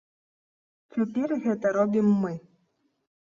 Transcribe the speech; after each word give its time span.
Цяпер 0.95 1.35
гэта 1.43 1.65
робім 1.77 2.07
мы. 2.25 2.33